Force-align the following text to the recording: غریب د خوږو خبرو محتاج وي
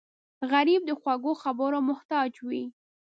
غریب 0.51 0.81
د 0.87 0.91
خوږو 0.99 1.31
خبرو 1.43 1.79
محتاج 1.89 2.31
وي 2.47 2.63